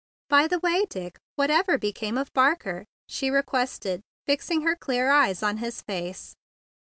"By 0.29 0.47
the 0.47 0.57
way, 0.57 0.85
Hick, 0.91 1.19
what 1.35 1.51
ever 1.51 1.77
be¬ 1.77 1.93
came 1.93 2.17
of 2.17 2.33
Barker?" 2.33 2.85
she 3.07 3.29
requested, 3.29 4.01
fixing 4.25 4.61
her 4.63 4.75
clear 4.75 5.11
eyes 5.11 5.43
on 5.43 5.57
his 5.57 5.83
face. 5.83 6.33